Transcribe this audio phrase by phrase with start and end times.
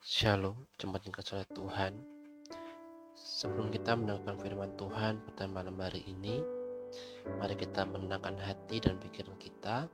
[0.00, 1.92] Shalom, jemaat yang oleh Tuhan.
[3.12, 6.40] Sebelum kita mendengarkan firman Tuhan pada malam hari ini,
[7.36, 9.92] mari kita menenangkan hati dan pikiran kita.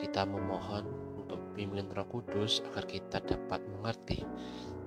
[0.00, 0.88] Kita memohon
[1.20, 4.24] untuk bimbingan Roh Kudus agar kita dapat mengerti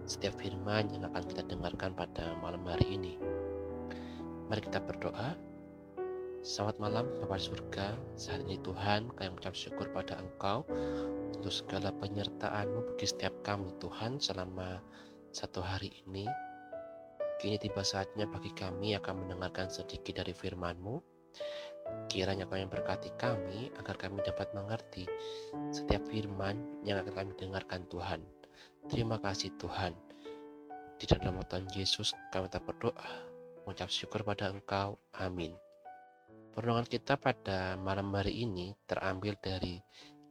[0.10, 3.22] setiap firman yang akan kita dengarkan pada malam hari ini.
[4.50, 5.38] Mari kita berdoa.
[6.42, 10.66] Selamat malam Bapak surga, saat ini Tuhan kami mengucap syukur pada Engkau
[11.36, 14.80] untuk segala penyertaan-Mu bagi setiap kami Tuhan selama
[15.32, 16.28] satu hari ini.
[17.42, 21.02] Kini tiba saatnya bagi kami akan mendengarkan sedikit dari firman-Mu.
[22.06, 25.10] Kiranya Kau yang berkati kami agar kami dapat mengerti
[25.74, 28.22] setiap firman yang akan kami dengarkan Tuhan.
[28.86, 29.98] Terima kasih Tuhan.
[31.02, 33.10] Di dalam Tuhan Yesus kami tak berdoa,
[33.66, 35.02] mengucap syukur pada Engkau.
[35.18, 35.58] Amin.
[36.52, 39.82] Perenungan kita pada malam hari ini terambil dari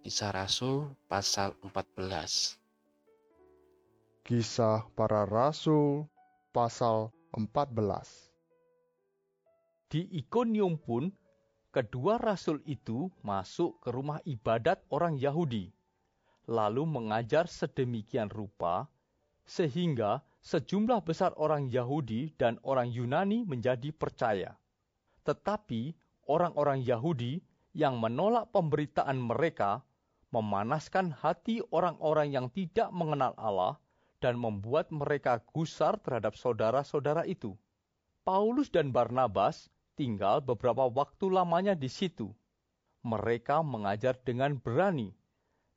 [0.00, 2.56] Kisah Rasul pasal 14.
[4.24, 6.08] Kisah para Rasul
[6.56, 8.32] pasal 14.
[9.92, 11.12] Di Ikonium pun,
[11.68, 15.68] kedua rasul itu masuk ke rumah ibadat orang Yahudi,
[16.48, 18.88] lalu mengajar sedemikian rupa,
[19.44, 24.56] sehingga sejumlah besar orang Yahudi dan orang Yunani menjadi percaya.
[25.28, 25.92] Tetapi
[26.24, 27.44] orang-orang Yahudi
[27.76, 29.84] yang menolak pemberitaan mereka
[30.30, 33.78] memanaskan hati orang-orang yang tidak mengenal Allah
[34.22, 37.58] dan membuat mereka gusar terhadap saudara-saudara itu.
[38.22, 42.30] Paulus dan Barnabas tinggal beberapa waktu lamanya di situ.
[43.02, 45.16] Mereka mengajar dengan berani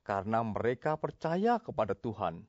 [0.04, 2.44] karena mereka percaya kepada Tuhan.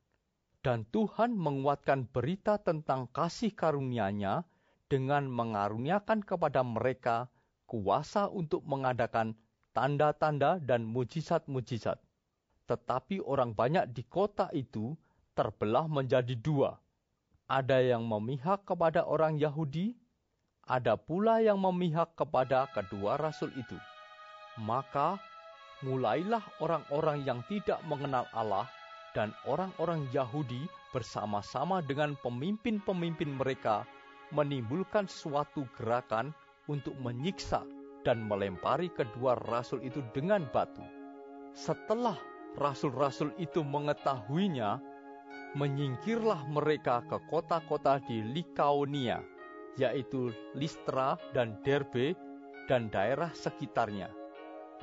[0.64, 4.42] Dan Tuhan menguatkan berita tentang kasih karunia-Nya
[4.89, 7.28] dengan mengaruniakan kepada mereka
[7.68, 9.36] kuasa untuk mengadakan
[9.75, 11.98] tanda-tanda dan mujizat-mujizat.
[12.64, 14.94] Tetapi orang banyak di kota itu
[15.34, 16.78] terbelah menjadi dua.
[17.50, 19.92] Ada yang memihak kepada orang Yahudi,
[20.64, 23.77] ada pula yang memihak kepada kedua rasul itu.
[24.57, 25.20] Maka
[25.84, 28.64] mulailah orang-orang yang tidak mengenal Allah
[29.13, 30.64] dan orang-orang Yahudi
[30.95, 33.84] bersama-sama dengan pemimpin-pemimpin mereka
[34.33, 36.33] menimbulkan suatu gerakan
[36.64, 37.61] untuk menyiksa
[38.04, 40.84] dan melempari kedua rasul itu dengan batu.
[41.56, 42.14] Setelah
[42.60, 44.78] rasul-rasul itu mengetahuinya,
[45.56, 49.24] menyingkirlah mereka ke kota-kota di Likaonia,
[49.80, 52.14] yaitu Listra dan Derbe
[52.68, 54.12] dan daerah sekitarnya.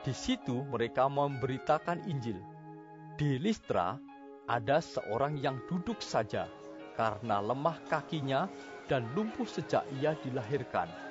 [0.01, 2.41] Di situ mereka memberitakan Injil.
[3.15, 4.01] Di Listra
[4.49, 6.49] ada seorang yang duduk saja
[6.97, 8.49] karena lemah kakinya
[8.89, 11.10] dan lumpuh sejak ia dilahirkan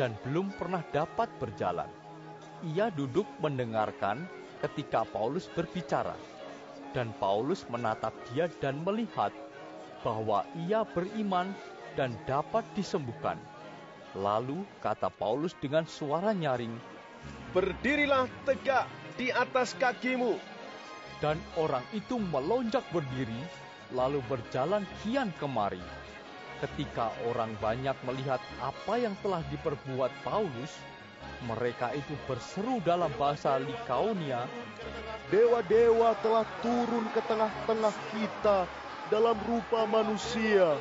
[0.00, 1.88] dan belum pernah dapat berjalan.
[2.62, 4.24] Ia duduk mendengarkan
[4.62, 6.14] ketika Paulus berbicara,
[6.94, 9.34] dan Paulus menatap dia dan melihat
[10.06, 11.50] bahwa ia beriman
[11.98, 13.36] dan dapat disembuhkan.
[14.14, 16.76] Lalu kata Paulus dengan suara nyaring,
[17.52, 18.88] Berdirilah tegak
[19.20, 20.40] di atas kakimu.
[21.20, 23.46] Dan orang itu melonjak berdiri,
[23.94, 25.82] lalu berjalan kian kemari
[26.62, 30.70] Ketika orang banyak melihat apa yang telah diperbuat Paulus,
[31.42, 34.46] mereka itu berseru dalam bahasa Likaonia,
[35.32, 38.68] Dewa-dewa telah turun ke tengah-tengah kita
[39.08, 40.76] dalam rupa manusia.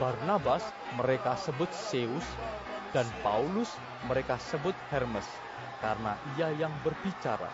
[0.00, 0.64] Barnabas
[0.96, 2.24] mereka sebut Zeus
[2.96, 3.68] dan Paulus
[4.08, 5.28] mereka sebut Hermes
[5.84, 7.52] karena ia yang berbicara.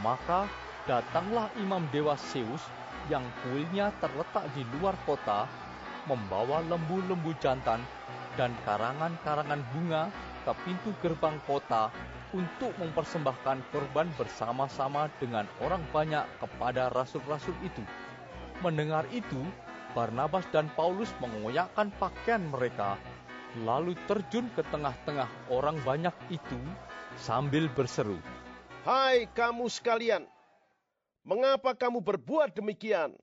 [0.00, 0.48] Maka
[0.88, 2.64] datanglah imam dewa Zeus
[3.12, 5.44] yang kuilnya terletak di luar kota
[6.06, 7.82] membawa lembu-lembu jantan
[8.38, 10.08] dan karangan-karangan bunga
[10.46, 11.90] ke pintu gerbang kota
[12.30, 17.82] untuk mempersembahkan korban bersama-sama dengan orang banyak kepada rasul-rasul itu.
[18.62, 19.42] Mendengar itu,
[19.92, 23.00] Barnabas dan Paulus mengoyakkan pakaian mereka,
[23.64, 26.60] lalu terjun ke tengah-tengah orang banyak itu
[27.16, 28.20] sambil berseru,
[28.84, 30.28] Hai kamu sekalian,
[31.26, 33.16] mengapa kamu berbuat demikian?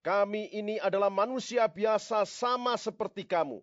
[0.00, 3.60] Kami ini adalah manusia biasa sama seperti kamu.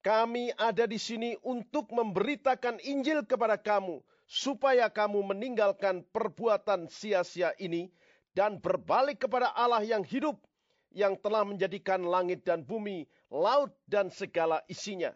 [0.00, 7.92] Kami ada di sini untuk memberitakan Injil kepada kamu, supaya kamu meninggalkan perbuatan sia-sia ini
[8.32, 10.40] dan berbalik kepada Allah yang hidup,
[10.88, 15.12] yang telah menjadikan langit dan bumi, laut dan segala isinya.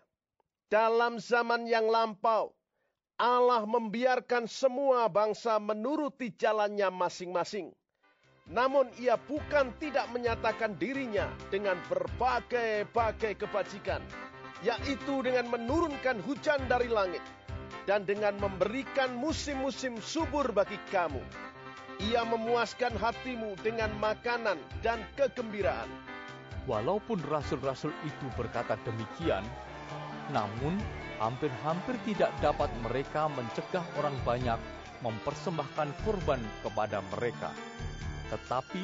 [0.69, 2.53] Dalam zaman yang lampau,
[3.17, 7.73] Allah membiarkan semua bangsa menuruti jalannya masing-masing.
[8.53, 14.05] Namun ia bukan tidak menyatakan dirinya dengan berbagai-bagai kebajikan,
[14.61, 17.25] yaitu dengan menurunkan hujan dari langit
[17.89, 21.25] dan dengan memberikan musim-musim subur bagi kamu.
[22.13, 25.89] Ia memuaskan hatimu dengan makanan dan kegembiraan.
[26.69, 29.43] Walaupun rasul-rasul itu berkata demikian,
[30.29, 30.77] namun
[31.23, 34.61] hampir-hampir tidak dapat mereka mencegah orang banyak
[35.01, 37.51] mempersembahkan kurban kepada mereka.
[38.33, 38.83] Tetapi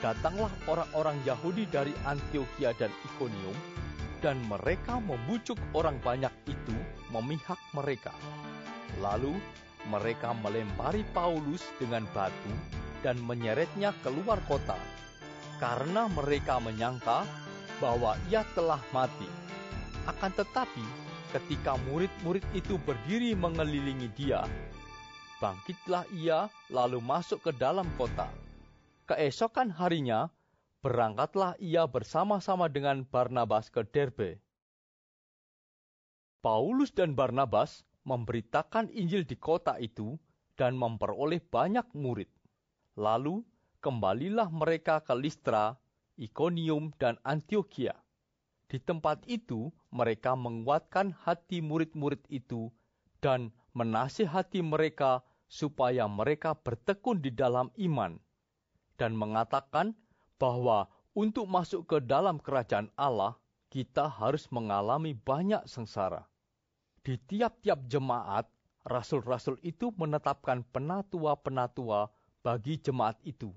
[0.00, 3.54] datanglah orang-orang Yahudi dari Antioquia dan Ikonium,
[4.18, 6.74] dan mereka membujuk orang banyak itu
[7.14, 8.10] memihak mereka.
[8.98, 9.36] Lalu
[9.86, 12.52] mereka melempari Paulus dengan batu
[13.04, 14.74] dan menyeretnya keluar kota,
[15.62, 17.22] karena mereka menyangka
[17.78, 19.30] bahwa ia telah mati.
[20.10, 20.82] Akan tetapi,
[21.30, 24.42] ketika murid-murid itu berdiri mengelilingi dia,
[25.38, 28.26] bangkitlah ia lalu masuk ke dalam kota.
[29.08, 30.28] Keesokan harinya,
[30.84, 34.36] berangkatlah ia bersama-sama dengan Barnabas ke Derbe.
[36.44, 40.20] Paulus dan Barnabas memberitakan Injil di kota itu
[40.60, 42.28] dan memperoleh banyak murid.
[43.00, 43.40] Lalu
[43.80, 45.72] kembalilah mereka ke Listra,
[46.20, 47.96] Ikonium, dan Antioquia.
[48.68, 52.68] Di tempat itu mereka menguatkan hati murid-murid itu
[53.24, 58.20] dan menasihati mereka supaya mereka bertekun di dalam iman
[58.98, 59.94] dan mengatakan
[60.36, 63.38] bahwa untuk masuk ke dalam kerajaan Allah,
[63.70, 66.26] kita harus mengalami banyak sengsara.
[67.00, 68.50] Di tiap-tiap jemaat,
[68.84, 72.10] rasul-rasul itu menetapkan penatua-penatua
[72.42, 73.54] bagi jemaat itu.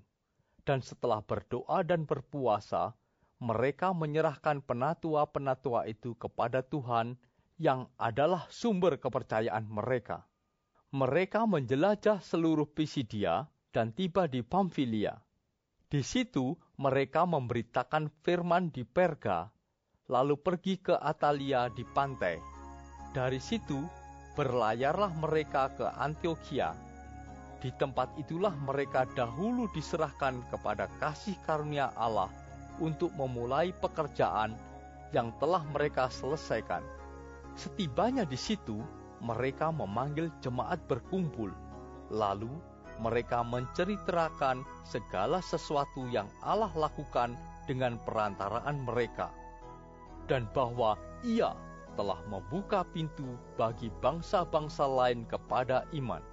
[0.61, 2.93] Dan setelah berdoa dan berpuasa,
[3.41, 7.17] mereka menyerahkan penatua-penatua itu kepada Tuhan
[7.57, 10.29] yang adalah sumber kepercayaan mereka
[10.91, 15.15] mereka menjelajah seluruh Pisidia dan tiba di Pamfilia.
[15.91, 19.51] Di situ mereka memberitakan firman di Perga,
[20.07, 22.39] lalu pergi ke Atalia di pantai.
[23.11, 23.75] Dari situ
[24.39, 26.71] berlayarlah mereka ke Antioquia.
[27.59, 32.31] Di tempat itulah mereka dahulu diserahkan kepada kasih karunia Allah
[32.79, 34.55] untuk memulai pekerjaan
[35.11, 36.87] yang telah mereka selesaikan.
[37.59, 38.79] Setibanya di situ,
[39.19, 41.51] mereka memanggil jemaat berkumpul,
[42.07, 42.70] lalu
[43.01, 47.33] mereka menceritakan segala sesuatu yang Allah lakukan
[47.65, 49.33] dengan perantaraan mereka,
[50.29, 50.95] dan bahwa
[51.25, 51.57] Ia
[51.97, 56.23] telah membuka pintu bagi bangsa-bangsa lain kepada iman.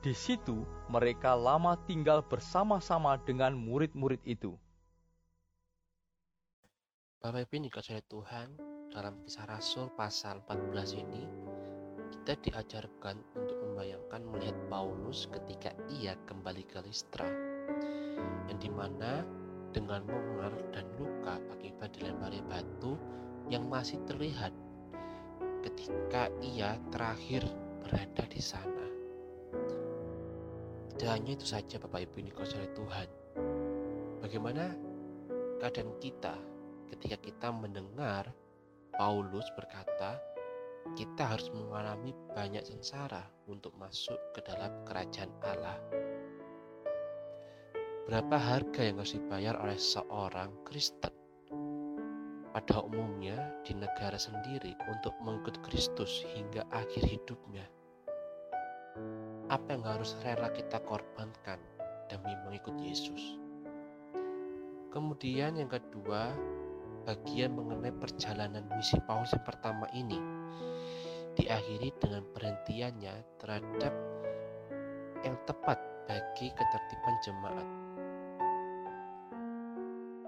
[0.00, 4.56] Di situ mereka lama tinggal bersama-sama dengan murid-murid itu.
[7.20, 8.48] Bapak Ibu dikasih Tuhan,
[8.88, 11.28] dalam kisah Rasul pasal 14 ini,
[12.20, 17.24] kita diajarkan untuk membayangkan melihat Paulus ketika ia kembali ke Listra,
[18.44, 19.24] yang di mana
[19.72, 23.00] dengan mongar dan luka akibat dilempari batu
[23.48, 24.52] yang masih terlihat
[25.64, 27.40] ketika ia terakhir
[27.80, 28.86] berada di sana.
[30.92, 33.08] Tidak hanya itu saja Bapak Ibu ini oleh Tuhan.
[34.20, 34.76] Bagaimana
[35.56, 36.36] keadaan kita
[36.92, 38.28] ketika kita mendengar
[38.92, 40.20] Paulus berkata,
[40.98, 45.78] kita harus mengalami banyak sengsara untuk masuk ke dalam kerajaan Allah.
[48.10, 51.14] Berapa harga yang harus dibayar oleh seorang Kristen?
[52.50, 57.62] Pada umumnya di negara sendiri untuk mengikut Kristus hingga akhir hidupnya.
[59.46, 61.62] Apa yang harus rela kita korbankan
[62.10, 63.38] demi mengikut Yesus?
[64.90, 66.34] Kemudian yang kedua,
[67.06, 70.18] bagian mengenai perjalanan misi Paulus yang pertama ini
[71.40, 73.94] diakhiri dengan perhentiannya terhadap
[75.24, 77.68] yang tepat bagi ketertiban jemaat.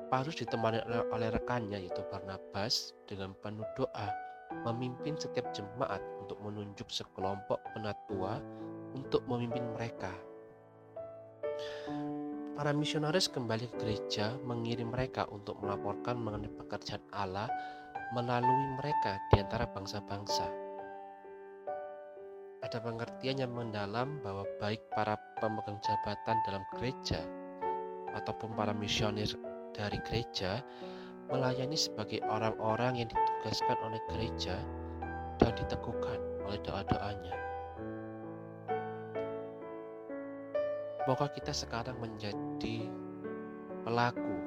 [0.09, 0.81] Paulus ditemani
[1.12, 4.09] oleh rekannya yaitu Barnabas dengan penuh doa
[4.69, 8.40] memimpin setiap jemaat untuk menunjuk sekelompok penatua
[8.92, 10.12] untuk memimpin mereka.
[12.52, 17.49] Para misionaris kembali ke gereja mengirim mereka untuk melaporkan mengenai pekerjaan Allah
[18.12, 20.62] melalui mereka di antara bangsa-bangsa
[22.73, 25.12] ada pengertian yang mendalam bahwa baik para
[25.45, 27.21] pemegang jabatan dalam gereja
[28.17, 29.29] ataupun para misioner
[29.76, 30.64] dari gereja
[31.29, 34.57] melayani sebagai orang-orang yang ditugaskan oleh gereja
[35.37, 36.17] dan diteguhkan
[36.49, 37.37] oleh doa-doanya.
[40.97, 42.88] Semoga kita sekarang menjadi
[43.85, 44.41] pelaku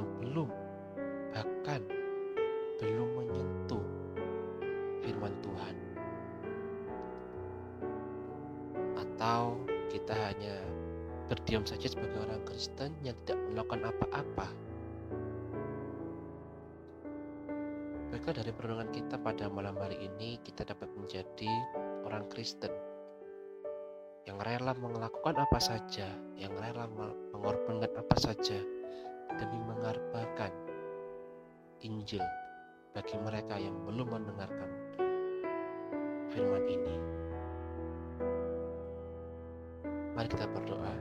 [0.00, 0.48] yang belum
[1.32, 1.84] bahkan
[2.80, 3.84] belum menyentuh
[5.04, 5.76] firman Tuhan.
[8.98, 10.56] Atau kita hanya
[11.30, 14.48] berdiam saja sebagai orang Kristen yang tidak melakukan apa-apa.
[18.10, 21.48] Biarkah dari perenungan kita pada malam hari ini kita dapat menjadi
[22.04, 22.72] orang Kristen
[24.28, 26.06] yang rela melakukan apa saja,
[26.38, 26.86] yang rela
[27.34, 28.81] mengorbankan apa saja
[29.40, 30.52] demi mengarbakan
[31.82, 32.22] Injil
[32.92, 34.70] bagi mereka yang belum mendengarkan
[36.32, 36.96] firman ini.
[40.12, 40.94] Mari kita berdoa.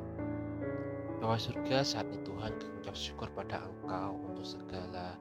[1.22, 5.14] Bahwa surga saat ini Tuhan mengucap syukur pada Engkau untuk segala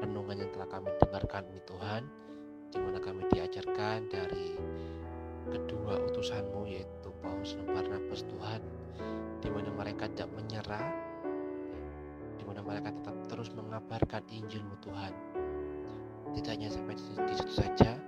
[0.00, 2.02] renungan yang telah kami dengarkan ini Tuhan,
[2.72, 4.56] di mana kami diajarkan dari
[5.52, 8.62] kedua utusanmu yaitu Paulus dan Barnabas Tuhan,
[9.44, 10.88] di mana mereka tidak menyerah,
[12.54, 15.10] di mana mereka tetap terus mengabarkan Injilmu Tuhan.
[16.38, 17.98] Tidak hanya sampai di situ saja,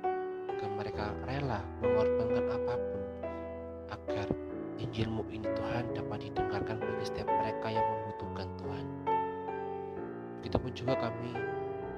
[0.46, 3.02] agar mereka rela mengorbankan apa pun
[3.90, 4.26] agar
[4.78, 8.86] Injilmu ini Tuhan dapat didengarkan bagi setiap mereka yang membutuhkan Tuhan.
[10.38, 11.34] Begitupun juga kami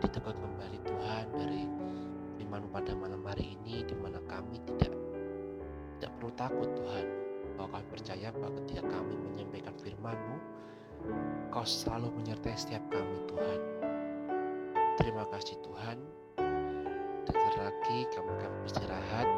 [0.00, 1.68] ditegur kembali Tuhan dari
[2.40, 4.96] firman pada malam hari ini di mana kami tidak
[6.00, 7.04] tidak perlu takut Tuhan
[7.60, 10.36] bahwa kami percaya bahwa ketika kami menyampaikan firman-Mu
[11.48, 13.60] Kau selalu menyertai setiap kami Tuhan.
[14.98, 15.98] Terima kasih Tuhan.
[17.24, 19.28] Dekat lagi kami akan beristirahat.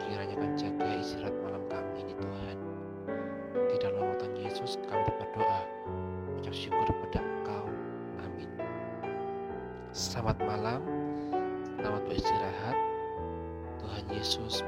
[0.00, 2.56] Kiranya akan jaga istirahat malam kami ini Tuhan.
[3.68, 5.62] Di dalam Tuhan Yesus kami berdoa.
[6.40, 7.66] Ucap syukur kepada Engkau.
[8.24, 8.50] Amin.
[9.92, 10.80] Selamat malam.
[11.78, 12.76] Selamat beristirahat.
[13.80, 14.62] Tuhan Yesus